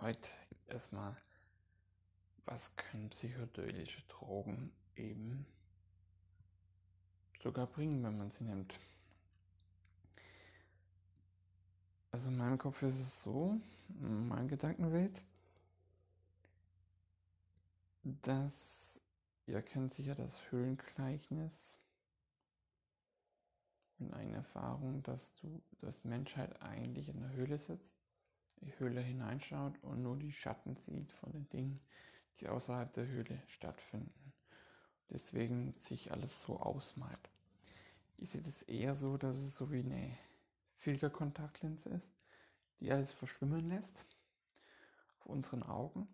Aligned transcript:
Heute 0.00 0.28
erstmal, 0.68 1.16
was 2.44 2.76
können 2.76 3.10
psychedelische 3.10 4.00
Drogen 4.02 4.70
eben 4.94 5.44
sogar 7.42 7.66
bringen, 7.66 8.04
wenn 8.04 8.16
man 8.16 8.30
sie 8.30 8.44
nimmt? 8.44 8.78
Also 12.12 12.28
in 12.28 12.36
meinem 12.36 12.58
Kopf 12.58 12.80
ist 12.82 13.00
es 13.00 13.22
so, 13.22 13.60
meine 13.88 14.46
Gedankenwelt, 14.46 15.20
dass 18.04 19.00
ihr 19.46 19.60
kennt 19.62 19.94
sicher 19.94 20.14
das 20.14 20.40
Höhlengleichnis 20.52 21.76
in 23.98 24.14
einer 24.14 24.36
Erfahrung, 24.36 25.02
dass 25.02 25.34
du, 25.40 25.60
dass 25.80 26.04
Menschheit 26.04 26.62
eigentlich 26.62 27.08
in 27.08 27.20
der 27.20 27.32
Höhle 27.32 27.58
sitzt 27.58 27.98
die 28.60 28.78
Höhle 28.78 29.00
hineinschaut 29.00 29.82
und 29.82 30.02
nur 30.02 30.16
die 30.16 30.32
Schatten 30.32 30.76
sieht 30.76 31.12
von 31.12 31.32
den 31.32 31.48
Dingen, 31.50 31.80
die 32.40 32.48
außerhalb 32.48 32.92
der 32.92 33.06
Höhle 33.06 33.42
stattfinden. 33.46 34.32
Deswegen 35.10 35.74
sich 35.78 36.12
alles 36.12 36.40
so 36.42 36.58
ausmalt. 36.60 37.30
Ich 38.18 38.30
sehe 38.30 38.42
das 38.42 38.62
eher 38.62 38.94
so, 38.94 39.16
dass 39.16 39.36
es 39.36 39.54
so 39.54 39.70
wie 39.70 39.80
eine 39.80 40.16
Filterkontaktlinse 40.74 41.88
ist, 41.90 42.12
die 42.80 42.92
alles 42.92 43.12
verschwimmen 43.12 43.68
lässt 43.68 44.04
auf 45.18 45.26
unseren 45.26 45.62
Augen. 45.62 46.08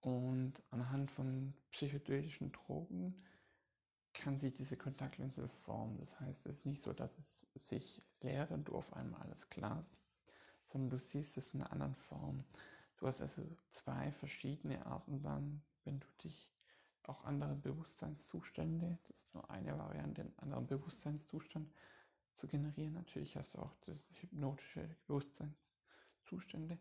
Und 0.00 0.62
anhand 0.70 1.10
von 1.10 1.52
psychedelischen 1.72 2.52
Drogen 2.52 3.24
kann 4.14 4.38
sich 4.38 4.54
diese 4.54 4.76
Kontaktlinse 4.76 5.48
formen. 5.48 5.98
Das 5.98 6.18
heißt, 6.20 6.46
es 6.46 6.58
ist 6.58 6.66
nicht 6.66 6.82
so, 6.82 6.92
dass 6.92 7.18
es 7.18 7.46
sich 7.68 8.02
leert 8.20 8.50
und 8.50 8.68
du 8.68 8.76
auf 8.76 8.92
einmal 8.92 9.20
alles 9.22 9.48
klar 9.50 9.82
siehst, 9.82 10.15
sondern 10.68 10.90
du 10.90 10.98
siehst 10.98 11.36
es 11.36 11.48
in 11.54 11.60
einer 11.60 11.72
anderen 11.72 11.94
Form. 11.94 12.44
Du 12.98 13.06
hast 13.06 13.20
also 13.20 13.42
zwei 13.70 14.10
verschiedene 14.12 14.84
Arten 14.86 15.22
dann, 15.22 15.62
wenn 15.84 16.00
du 16.00 16.06
dich 16.24 16.50
auch 17.04 17.24
andere 17.24 17.54
Bewusstseinszustände, 17.54 18.98
das 19.06 19.16
ist 19.16 19.34
nur 19.34 19.50
eine 19.50 19.78
Variante, 19.78 20.22
einen 20.22 20.34
anderen 20.38 20.66
Bewusstseinszustand 20.66 21.70
zu 22.34 22.46
generieren. 22.48 22.94
Natürlich 22.94 23.36
hast 23.36 23.54
du 23.54 23.58
auch 23.58 23.74
das 23.86 23.98
hypnotische 24.20 24.88
Bewusstseinszustände. 25.06 26.78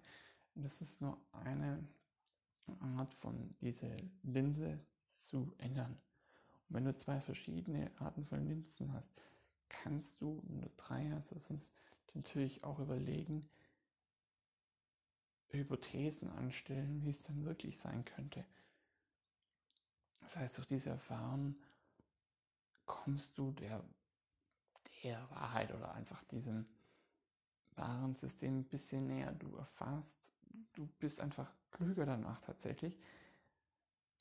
Und 0.56 0.64
das 0.64 0.82
ist 0.82 1.02
nur 1.02 1.20
eine 1.32 1.86
Art 2.80 3.14
von 3.14 3.56
dieser 3.62 3.96
Linse 4.24 4.80
zu 5.06 5.54
ändern. 5.58 5.98
Und 6.70 6.76
wenn 6.76 6.86
du 6.86 6.98
zwei 6.98 7.22
verschiedene 7.22 7.92
Arten 8.00 8.26
von 8.26 8.46
Linsen 8.46 8.92
hast, 8.94 9.10
kannst 9.70 10.22
du, 10.22 10.42
wenn 10.48 10.62
du 10.62 10.70
drei 10.78 11.10
hast, 11.12 11.34
also 11.34 11.60
natürlich 12.14 12.64
auch 12.64 12.80
überlegen, 12.80 13.48
Hypothesen 15.58 16.30
anstellen, 16.30 17.04
wie 17.04 17.10
es 17.10 17.22
dann 17.22 17.46
wirklich 17.46 17.78
sein 17.78 18.06
könnte. 18.06 18.46
Das 20.22 20.38
heißt, 20.38 20.58
durch 20.58 20.68
diese 20.68 20.90
Erfahrung 20.90 21.56
kommst 22.86 23.38
du 23.38 23.52
der, 23.52 23.84
der 25.04 25.30
Wahrheit 25.30 25.74
oder 25.74 25.94
einfach 25.94 26.24
diesem 26.26 26.66
wahren 27.76 28.16
System 28.16 28.60
ein 28.60 28.64
bisschen 28.64 29.08
näher. 29.08 29.32
Du 29.34 29.56
erfährst, 29.56 30.32
du 30.74 30.88
bist 31.00 31.20
einfach 31.20 31.52
klüger 31.72 32.06
danach 32.06 32.42
tatsächlich. 32.42 32.98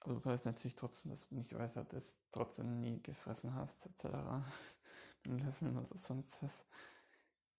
Aber 0.01 0.15
du 0.15 0.25
weißt 0.25 0.45
natürlich 0.45 0.77
trotzdem, 0.77 1.11
dass 1.11 1.29
du 1.29 1.35
nicht 1.35 1.55
weißt, 1.55 1.77
dass 1.77 1.89
du 1.89 1.97
es 1.97 2.15
trotzdem 2.31 2.81
nie 2.81 3.01
gefressen 3.03 3.55
hast, 3.55 3.87
etc. 3.87 4.05
Mit 5.25 5.41
Löffeln 5.41 5.79
oder 5.79 5.97
sonst 5.97 6.43
was. 6.43 6.65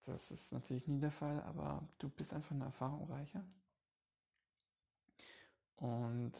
Das 0.04 0.30
ist 0.30 0.52
natürlich 0.52 0.88
nie 0.88 1.00
der 1.00 1.12
Fall, 1.12 1.42
aber 1.42 1.88
du 1.98 2.10
bist 2.10 2.32
einfach 2.34 2.52
eine 2.52 2.66
Erfahrung 2.66 3.10
reicher. 3.12 3.44
Und 5.78 6.34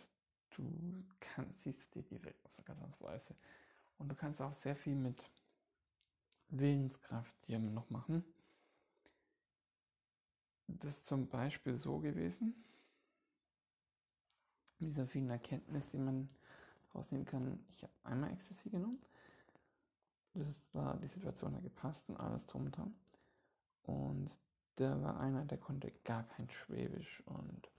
du 0.52 1.04
kannst, 1.20 1.64
siehst 1.64 1.94
dir 1.94 2.04
die 2.04 2.24
Welt 2.24 2.38
auf 2.46 2.52
eine 2.58 2.66
ganz 2.66 2.82
andere 2.82 3.04
Weise. 3.04 3.36
Und 3.98 4.10
du 4.10 4.16
kannst 4.16 4.42
auch 4.42 4.54
sehr 4.54 4.76
viel 4.76 4.96
mit 4.96 5.24
Willenskraft 6.50 7.36
hier 7.46 7.60
noch 7.60 7.90
machen. 7.90 8.24
Das 10.68 10.94
ist 10.94 11.06
zum 11.06 11.28
Beispiel 11.28 11.76
so 11.76 12.00
gewesen, 12.00 12.56
mit 14.80 14.90
dieser 14.90 15.08
vielen 15.08 15.30
Erkenntnis, 15.30 15.88
die 15.90 15.98
man 15.98 16.30
rausnehmen 16.94 17.26
kann. 17.26 17.64
Ich 17.70 17.84
habe 17.84 17.94
einmal 18.04 18.32
Ecstasy 18.32 18.70
genommen. 18.70 19.02
Das 20.34 20.74
war, 20.74 20.98
die 20.98 21.08
Situation 21.08 21.56
hat 21.56 21.64
gepasst 21.64 22.10
und 22.10 22.18
alles 22.18 22.46
drum 22.46 22.66
und 22.66 22.78
dran. 22.78 22.96
Und 23.84 24.36
da 24.76 25.02
war 25.02 25.20
einer, 25.20 25.46
der 25.46 25.58
konnte 25.58 25.92
gar 26.04 26.24
kein 26.24 26.50
Schwäbisch 26.50 27.22
und 27.26 27.70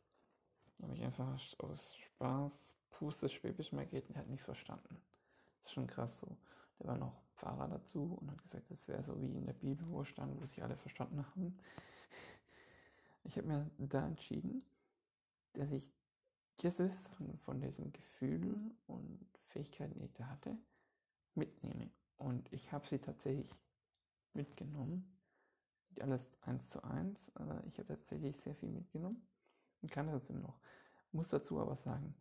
habe 0.83 0.95
ich 0.95 1.03
einfach 1.03 1.39
aus 1.59 1.97
Spaß 1.97 2.77
Puste 2.91 3.29
Schwäbisch 3.29 3.73
mehr 3.73 3.87
geht 3.87 4.09
und 4.09 4.17
hat 4.17 4.29
nicht 4.29 4.43
verstanden. 4.43 5.03
Das 5.59 5.69
ist 5.69 5.75
schon 5.75 5.87
krass 5.87 6.19
so. 6.19 6.37
Der 6.79 6.87
war 6.87 6.97
noch 6.97 7.23
Pfarrer 7.35 7.69
dazu 7.69 8.17
und 8.21 8.31
hat 8.31 8.43
gesagt, 8.43 8.71
das 8.71 8.89
wäre 8.89 9.03
so 9.03 9.21
wie 9.21 9.27
in 9.27 9.45
der 9.45 9.53
Bibel, 9.53 9.87
wo 9.91 10.05
stand, 10.05 10.41
wo 10.41 10.47
sich 10.47 10.63
alle 10.63 10.77
verstanden 10.77 11.27
haben. 11.27 11.57
Ich 13.25 13.37
habe 13.37 13.49
mir 13.49 13.71
da 13.79 14.07
entschieden, 14.07 14.65
dass 15.53 15.73
ich 15.73 15.91
Jesus 16.59 17.09
von 17.39 17.61
diesem 17.61 17.93
Gefühl 17.93 18.75
und 18.87 19.27
Fähigkeiten, 19.41 19.99
die 19.99 20.07
ich 20.07 20.15
da 20.15 20.29
hatte, 20.29 20.57
mitnehme. 21.35 21.91
Und 22.17 22.51
ich 22.53 22.73
habe 22.73 22.87
sie 22.87 22.99
tatsächlich 22.99 23.53
mitgenommen 24.33 25.13
alles 26.01 26.31
eins 26.43 26.71
zu 26.71 26.83
eins. 26.85 27.33
Ich 27.67 27.79
habe 27.79 27.89
tatsächlich 27.89 28.37
sehr 28.37 28.55
viel 28.55 28.69
mitgenommen 28.69 29.27
kann 29.89 30.07
das 30.07 30.29
immer 30.31 30.41
noch. 30.41 30.61
Muss 31.13 31.29
dazu 31.29 31.61
aber 31.61 31.77
sagen, 31.77 32.15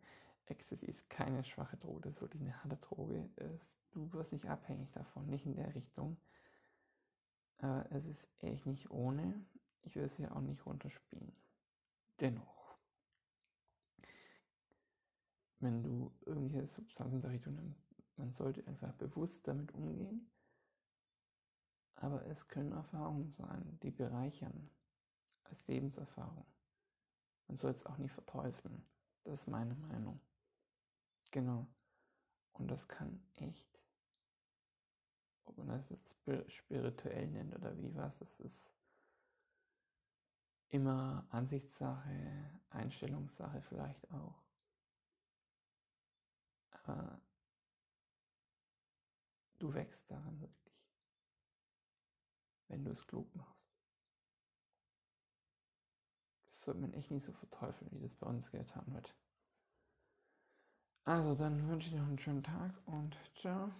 Ecstasy 0.46 0.86
ist 0.86 1.08
keine 1.10 1.44
schwache 1.44 1.76
Droge, 1.76 2.02
das 2.02 2.14
ist 2.14 2.20
wirklich 2.20 2.42
eine 2.42 2.62
harte 2.62 2.76
Droge. 2.76 3.28
Du 3.92 4.12
wirst 4.12 4.32
nicht 4.32 4.46
abhängig 4.46 4.90
davon, 4.92 5.26
nicht 5.26 5.46
in 5.46 5.54
der 5.56 5.74
Richtung. 5.74 6.16
Es 7.90 8.04
ist 8.06 8.28
echt 8.38 8.66
nicht 8.66 8.90
ohne. 8.90 9.44
Ich 9.82 9.96
will 9.96 10.04
es 10.04 10.18
ja 10.18 10.30
auch 10.32 10.40
nicht 10.40 10.64
runterspielen. 10.66 11.32
Dennoch, 12.20 12.78
wenn 15.60 15.82
du 15.82 16.12
irgendwelche 16.24 16.68
Substanzen 16.68 17.20
der 17.20 17.30
Richtung 17.30 17.54
nimmst, 17.56 17.84
man 18.16 18.32
sollte 18.34 18.66
einfach 18.66 18.92
bewusst 18.94 19.46
damit 19.48 19.72
umgehen 19.72 20.30
aber 21.96 22.26
es 22.26 22.46
können 22.48 22.72
Erfahrungen 22.72 23.32
sein, 23.32 23.78
die 23.82 23.90
bereichern 23.90 24.70
als 25.44 25.66
Lebenserfahrung. 25.66 26.46
Man 27.48 27.56
soll 27.56 27.72
es 27.72 27.86
auch 27.86 27.98
nicht 27.98 28.12
verteufeln. 28.12 28.84
Das 29.24 29.40
ist 29.40 29.48
meine 29.48 29.74
Meinung. 29.74 30.20
Genau. 31.30 31.66
Und 32.52 32.68
das 32.68 32.88
kann 32.88 33.22
echt, 33.36 33.80
ob 35.44 35.58
man 35.58 35.68
das 35.68 35.88
jetzt 35.90 36.16
spirituell 36.52 37.26
nennt 37.28 37.54
oder 37.54 37.76
wie 37.76 37.94
was, 37.94 38.18
das 38.18 38.40
ist 38.40 38.72
immer 40.68 41.26
Ansichtssache, 41.30 42.60
Einstellungssache 42.70 43.60
vielleicht 43.62 44.10
auch. 44.10 44.42
Aber 46.70 47.20
du 49.58 49.72
wächst 49.74 50.10
daran 50.10 50.40
wirklich 50.40 50.66
wenn 52.68 52.84
du 52.84 52.90
es 52.90 53.06
klug 53.06 53.32
machst. 53.34 53.54
Das 56.46 56.55
sollte 56.66 56.80
man 56.80 56.92
echt 56.92 57.10
nicht 57.10 57.24
so 57.24 57.32
verteufeln, 57.32 57.90
wie 57.92 58.00
das 58.00 58.14
bei 58.14 58.26
uns 58.26 58.50
getan 58.50 58.84
wird. 58.92 59.14
Also, 61.04 61.34
dann 61.36 61.68
wünsche 61.68 61.88
ich 61.88 61.94
noch 61.94 62.06
einen 62.06 62.18
schönen 62.18 62.42
Tag 62.42 62.72
und 62.86 63.16
ciao. 63.40 63.70